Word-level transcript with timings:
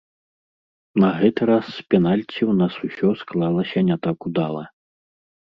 На 1.03 1.09
гэты 1.19 1.41
раз 1.51 1.65
з 1.73 1.81
пенальці 1.95 2.41
ў 2.51 2.57
нас 2.63 2.73
усё 2.89 3.07
склалася 3.21 3.79
не 3.93 4.01
так 4.09 4.17
удала. 4.33 4.63